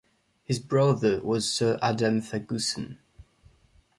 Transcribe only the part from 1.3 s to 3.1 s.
Sir Adam Ferguson.